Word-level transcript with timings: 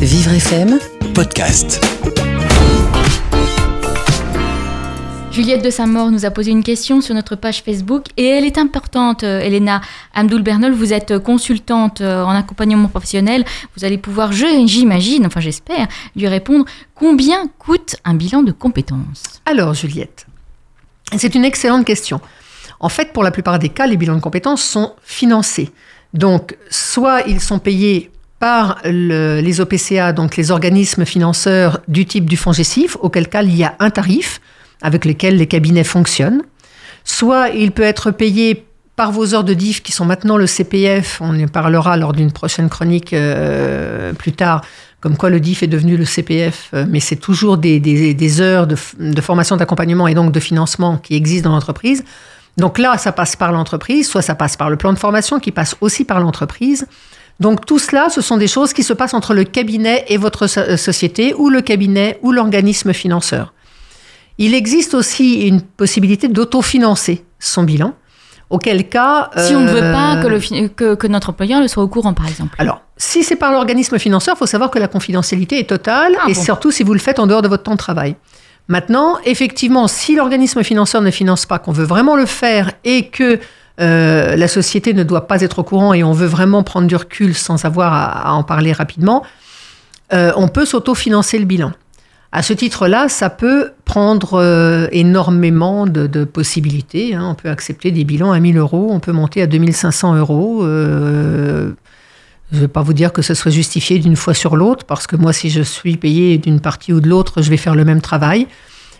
Vivre 0.00 0.32
FM 0.32 0.78
podcast. 1.14 1.84
Juliette 5.32 5.64
de 5.64 5.70
Saint-Maur 5.70 6.10
nous 6.10 6.24
a 6.24 6.30
posé 6.30 6.50
une 6.50 6.62
question 6.62 7.00
sur 7.00 7.14
notre 7.14 7.36
page 7.36 7.62
Facebook 7.62 8.06
et 8.16 8.26
elle 8.26 8.44
est 8.44 8.58
importante. 8.58 9.22
euh, 9.24 9.40
Elena 9.40 9.80
Amdoul 10.14 10.42
Bernol, 10.42 10.72
vous 10.72 10.92
êtes 10.92 11.18
consultante 11.18 12.00
euh, 12.00 12.22
en 12.24 12.30
accompagnement 12.30 12.88
professionnel. 12.88 13.44
Vous 13.76 13.84
allez 13.84 13.98
pouvoir, 13.98 14.32
je- 14.32 14.64
j'imagine, 14.66 15.26
enfin 15.26 15.40
j'espère, 15.40 15.86
lui 16.16 16.26
répondre 16.28 16.64
combien 16.94 17.46
coûte 17.58 17.96
un 18.04 18.14
bilan 18.14 18.42
de 18.42 18.52
compétences? 18.52 19.40
Alors, 19.46 19.74
Juliette, 19.74 20.26
c'est 21.16 21.34
une 21.34 21.44
excellente 21.44 21.84
question. 21.86 22.20
En 22.80 22.88
fait, 22.88 23.12
pour 23.12 23.22
la 23.22 23.30
plupart 23.30 23.58
des 23.58 23.68
cas, 23.68 23.86
les 23.86 23.96
bilans 23.96 24.16
de 24.16 24.20
compétences 24.20 24.62
sont 24.62 24.94
financés. 25.02 25.70
Donc, 26.12 26.56
soit 26.70 27.22
ils 27.28 27.40
sont 27.40 27.58
payés 27.60 28.10
par 28.40 28.78
le- 28.84 29.40
les 29.40 29.60
OPCA, 29.60 30.12
donc 30.12 30.36
les 30.36 30.50
organismes 30.50 31.04
financeurs 31.04 31.78
du 31.86 32.06
type 32.06 32.28
du 32.28 32.36
fonds 32.36 32.52
GESIF, 32.52 32.96
auquel 33.00 33.28
cas 33.28 33.42
il 33.42 33.54
y 33.54 33.62
a 33.64 33.74
un 33.78 33.90
tarif 33.90 34.40
avec 34.82 35.04
lequel 35.04 35.36
les 35.36 35.46
cabinets 35.46 35.84
fonctionnent. 35.84 36.42
Soit 37.04 37.50
il 37.50 37.70
peut 37.70 37.82
être 37.84 38.10
payé 38.10 38.64
par 38.96 39.12
vos 39.12 39.34
heures 39.34 39.44
de 39.44 39.54
DIF 39.54 39.82
qui 39.82 39.92
sont 39.92 40.04
maintenant 40.04 40.36
le 40.36 40.46
CPF, 40.46 41.20
on 41.22 41.38
en 41.42 41.48
parlera 41.48 41.96
lors 41.96 42.12
d'une 42.12 42.32
prochaine 42.32 42.68
chronique 42.68 43.12
euh, 43.12 44.12
plus 44.14 44.32
tard, 44.32 44.62
comme 45.00 45.16
quoi 45.16 45.30
le 45.30 45.40
DIF 45.40 45.62
est 45.62 45.66
devenu 45.68 45.96
le 45.96 46.04
CPF, 46.04 46.68
euh, 46.74 46.84
mais 46.88 47.00
c'est 47.00 47.16
toujours 47.16 47.56
des, 47.56 48.40
heures 48.40 48.66
de 48.66 49.20
formation 49.20 49.56
d'accompagnement 49.56 50.06
et 50.08 50.14
donc 50.14 50.32
de 50.32 50.40
financement 50.40 50.98
qui 50.98 51.14
existent 51.14 51.48
dans 51.48 51.54
l'entreprise. 51.54 52.04
Donc 52.58 52.78
là, 52.78 52.98
ça 52.98 53.12
passe 53.12 53.36
par 53.36 53.52
l'entreprise, 53.52 54.08
soit 54.08 54.22
ça 54.22 54.34
passe 54.34 54.56
par 54.56 54.68
le 54.70 54.76
plan 54.76 54.92
de 54.92 54.98
formation 54.98 55.38
qui 55.38 55.50
passe 55.52 55.76
aussi 55.80 56.04
par 56.04 56.20
l'entreprise. 56.20 56.86
Donc 57.40 57.64
tout 57.66 57.78
cela, 57.78 58.08
ce 58.10 58.20
sont 58.20 58.36
des 58.36 58.46
choses 58.48 58.72
qui 58.72 58.82
se 58.82 58.92
passent 58.92 59.14
entre 59.14 59.32
le 59.34 59.44
cabinet 59.44 60.04
et 60.08 60.18
votre 60.18 60.46
euh, 60.58 60.76
société, 60.76 61.34
ou 61.34 61.48
le 61.48 61.62
cabinet 61.62 62.18
ou 62.22 62.32
l'organisme 62.32 62.92
financeur. 62.92 63.54
Il 64.38 64.54
existe 64.54 64.94
aussi 64.94 65.46
une 65.48 65.60
possibilité 65.62 66.28
d'autofinancer 66.28 67.24
son 67.38 67.62
bilan, 67.62 67.94
auquel 68.50 68.88
cas... 68.88 69.30
Si 69.36 69.54
on 69.54 69.60
ne 69.60 69.70
veut 69.70 69.82
euh, 69.82 69.92
pas 69.92 70.22
que, 70.22 70.26
le 70.28 70.38
fi- 70.40 70.70
que, 70.74 70.94
que 70.94 71.06
notre 71.06 71.30
employeur 71.30 71.60
le 71.60 71.68
soit 71.68 71.82
au 71.82 71.88
courant, 71.88 72.14
par 72.14 72.26
exemple. 72.28 72.54
alors, 72.58 72.82
si 72.96 73.22
c'est 73.22 73.36
par 73.36 73.52
l'organisme 73.52 73.98
financeur, 73.98 74.34
il 74.36 74.38
faut 74.38 74.46
savoir 74.46 74.70
que 74.70 74.78
la 74.78 74.88
confidentialité 74.88 75.58
est 75.58 75.68
totale, 75.68 76.12
Ah 76.20 76.28
et 76.28 76.34
bon. 76.34 76.42
surtout 76.42 76.70
si 76.70 76.82
vous 76.82 76.92
le 76.92 77.00
faites 77.00 77.18
en 77.18 77.26
dehors 77.26 77.40
de 77.42 77.48
votre 77.48 77.62
temps 77.62 77.72
de 77.72 77.76
travail. 77.78 78.16
Maintenant, 78.70 79.18
effectivement, 79.24 79.88
si 79.88 80.14
l'organisme 80.14 80.62
financeur 80.62 81.02
ne 81.02 81.10
finance 81.10 81.44
pas, 81.44 81.58
qu'on 81.58 81.72
veut 81.72 81.84
vraiment 81.84 82.14
le 82.14 82.24
faire 82.24 82.70
et 82.84 83.08
que 83.08 83.40
euh, 83.80 84.36
la 84.36 84.46
société 84.46 84.94
ne 84.94 85.02
doit 85.02 85.26
pas 85.26 85.40
être 85.42 85.58
au 85.58 85.64
courant 85.64 85.92
et 85.92 86.04
on 86.04 86.12
veut 86.12 86.28
vraiment 86.28 86.62
prendre 86.62 86.86
du 86.86 86.94
recul 86.94 87.34
sans 87.34 87.64
avoir 87.64 87.92
à, 87.92 88.32
en 88.32 88.44
parler 88.44 88.72
rapidement, 88.72 89.24
euh, 90.12 90.30
on 90.36 90.46
peut 90.46 90.64
s'autofinancer 90.64 91.40
le 91.40 91.46
bilan. 91.46 91.72
À 92.30 92.44
ce 92.44 92.52
titre-là, 92.52 93.08
ça 93.08 93.28
peut 93.28 93.72
prendre 93.84 94.34
euh, 94.34 94.86
énormément 94.92 95.88
de, 95.88 96.06
de 96.06 96.22
possibilités. 96.22 97.16
hein. 97.16 97.26
On 97.28 97.34
peut 97.34 97.48
accepter 97.48 97.90
des 97.90 98.04
bilans 98.04 98.30
à 98.30 98.38
1000 98.38 98.56
euros, 98.56 98.90
on 98.92 99.00
peut 99.00 99.10
monter 99.10 99.42
à 99.42 99.48
2500 99.48 100.14
euros. 100.14 100.64
Je 102.50 102.56
ne 102.56 102.60
vais 102.62 102.68
pas 102.68 102.82
vous 102.82 102.92
dire 102.92 103.12
que 103.12 103.22
ce 103.22 103.34
soit 103.34 103.50
justifié 103.50 103.98
d'une 103.98 104.16
fois 104.16 104.34
sur 104.34 104.56
l'autre, 104.56 104.84
parce 104.84 105.06
que 105.06 105.16
moi, 105.16 105.32
si 105.32 105.50
je 105.50 105.62
suis 105.62 105.96
payé 105.96 106.36
d'une 106.38 106.60
partie 106.60 106.92
ou 106.92 107.00
de 107.00 107.08
l'autre, 107.08 107.42
je 107.42 107.50
vais 107.50 107.56
faire 107.56 107.74
le 107.74 107.84
même 107.84 108.00
travail. 108.00 108.48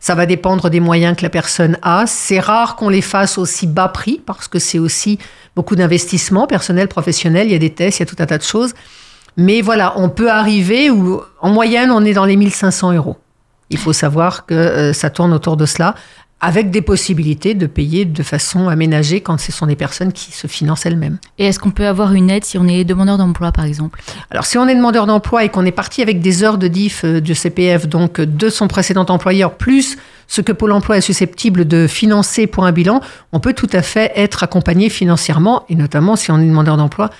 Ça 0.00 0.14
va 0.14 0.26
dépendre 0.26 0.68
des 0.68 0.80
moyens 0.80 1.16
que 1.16 1.22
la 1.22 1.30
personne 1.30 1.78
a. 1.82 2.06
C'est 2.06 2.40
rare 2.40 2.76
qu'on 2.76 2.88
les 2.88 3.02
fasse 3.02 3.38
aussi 3.38 3.66
bas 3.66 3.88
prix, 3.88 4.20
parce 4.24 4.48
que 4.48 4.58
c'est 4.58 4.78
aussi 4.78 5.18
beaucoup 5.54 5.76
d'investissement 5.76 6.46
personnel, 6.46 6.88
professionnel. 6.88 7.46
Il 7.46 7.52
y 7.52 7.56
a 7.56 7.58
des 7.58 7.72
tests, 7.72 7.98
il 7.98 8.02
y 8.02 8.04
a 8.04 8.06
tout 8.06 8.16
un 8.18 8.26
tas 8.26 8.38
de 8.38 8.42
choses. 8.42 8.74
Mais 9.36 9.60
voilà, 9.62 9.94
on 9.96 10.08
peut 10.08 10.30
arriver 10.30 10.90
où, 10.90 11.20
en 11.40 11.50
moyenne, 11.50 11.90
on 11.90 12.04
est 12.04 12.14
dans 12.14 12.24
les 12.24 12.36
1500 12.36 12.92
euros. 12.94 13.16
Il 13.70 13.78
faut 13.78 13.92
savoir 13.92 14.46
que 14.46 14.54
euh, 14.54 14.92
ça 14.92 15.10
tourne 15.10 15.32
autour 15.32 15.56
de 15.56 15.66
cela, 15.66 15.94
avec 16.40 16.70
des 16.70 16.82
possibilités 16.82 17.54
de 17.54 17.66
payer 17.66 18.04
de 18.04 18.22
façon 18.22 18.68
aménagée 18.68 19.22
quand 19.22 19.38
ce 19.40 19.52
sont 19.52 19.66
des 19.66 19.74
personnes 19.74 20.12
qui 20.12 20.32
se 20.32 20.46
financent 20.46 20.84
elles-mêmes. 20.84 21.16
Et 21.38 21.46
est-ce 21.46 21.58
qu'on 21.58 21.70
peut 21.70 21.86
avoir 21.86 22.12
une 22.12 22.28
aide 22.30 22.44
si 22.44 22.58
on 22.58 22.68
est 22.68 22.84
demandeur 22.84 23.16
d'emploi, 23.16 23.52
par 23.52 23.64
exemple? 23.64 24.02
Alors, 24.30 24.44
si 24.44 24.58
on 24.58 24.68
est 24.68 24.74
demandeur 24.74 25.06
d'emploi 25.06 25.44
et 25.44 25.48
qu'on 25.48 25.64
est 25.64 25.72
parti 25.72 26.02
avec 26.02 26.20
des 26.20 26.42
heures 26.44 26.58
de 26.58 26.68
DIF 26.68 27.04
euh, 27.04 27.20
du 27.20 27.34
CPF, 27.34 27.88
donc 27.88 28.20
euh, 28.20 28.26
de 28.26 28.50
son 28.50 28.68
précédent 28.68 29.06
employeur, 29.08 29.54
plus 29.54 29.96
ce 30.28 30.42
que 30.42 30.52
Pôle 30.52 30.72
emploi 30.72 30.98
est 30.98 31.00
susceptible 31.02 31.66
de 31.66 31.86
financer 31.86 32.46
pour 32.46 32.66
un 32.66 32.72
bilan, 32.72 33.00
on 33.32 33.40
peut 33.40 33.54
tout 33.54 33.70
à 33.72 33.80
fait 33.80 34.12
être 34.14 34.42
accompagné 34.42 34.90
financièrement, 34.90 35.64
et 35.70 35.74
notamment 35.74 36.16
si 36.16 36.30
on 36.30 36.38
est 36.38 36.46
demandeur 36.46 36.76
d'emploi, 36.76 37.10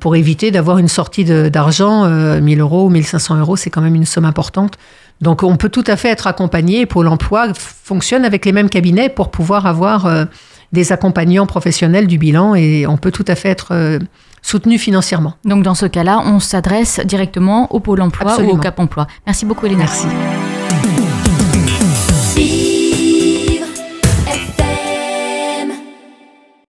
pour 0.00 0.16
éviter 0.16 0.50
d'avoir 0.50 0.78
une 0.78 0.88
sortie 0.88 1.24
de- 1.24 1.48
d'argent, 1.48 2.04
euh, 2.04 2.40
1000 2.40 2.60
euros 2.60 2.86
ou 2.86 2.90
1500 2.90 3.36
euros, 3.36 3.54
c'est 3.54 3.70
quand 3.70 3.80
même 3.82 3.94
une 3.94 4.06
somme 4.06 4.24
importante. 4.24 4.74
Donc, 5.20 5.42
on 5.42 5.56
peut 5.56 5.68
tout 5.68 5.84
à 5.86 5.96
fait 5.96 6.08
être 6.08 6.26
accompagné. 6.26 6.80
et 6.80 6.86
Pôle 6.86 7.08
emploi 7.08 7.52
fonctionne 7.54 8.24
avec 8.24 8.44
les 8.44 8.52
mêmes 8.52 8.68
cabinets 8.68 9.08
pour 9.08 9.30
pouvoir 9.30 9.66
avoir 9.66 10.06
euh, 10.06 10.24
des 10.72 10.92
accompagnants 10.92 11.46
professionnels 11.46 12.06
du 12.06 12.18
bilan, 12.18 12.54
et 12.54 12.86
on 12.86 12.96
peut 12.96 13.12
tout 13.12 13.24
à 13.28 13.34
fait 13.34 13.48
être 13.48 13.68
euh, 13.72 13.98
soutenu 14.42 14.78
financièrement. 14.78 15.34
Donc 15.44 15.62
dans 15.62 15.74
ce 15.74 15.86
cas-là, 15.86 16.22
on 16.24 16.40
s'adresse 16.40 17.00
directement 17.04 17.72
au 17.72 17.80
Pôle 17.80 18.02
emploi 18.02 18.40
ou 18.40 18.50
au. 18.50 18.56
Cap 18.58 18.78
emploi. 18.78 19.06
Merci 19.26 19.46
beaucoup, 19.46 19.66
Elena. 19.66 19.84
Merci. 19.84 20.06